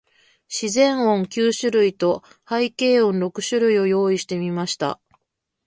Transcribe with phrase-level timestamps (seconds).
[0.49, 4.99] 自然音九種類と、背景音六種類を用意してみました。